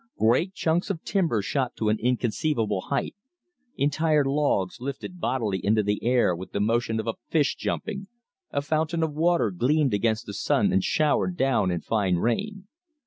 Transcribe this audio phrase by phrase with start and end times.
[0.17, 3.15] Great chunks of timber shot to an inconceivable height;
[3.77, 8.07] entire logs lifted bodily into the air with the motion of a fish jumping;
[8.49, 12.67] a fountain of water gleamed against the sun and showered down in fine rain.